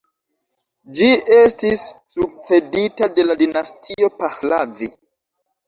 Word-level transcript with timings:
Ĝi 1.01 1.09
estis 1.41 1.83
sukcedita 2.17 3.11
de 3.21 3.29
la 3.29 3.39
dinastio 3.45 4.13
Pahlavi. 4.25 4.93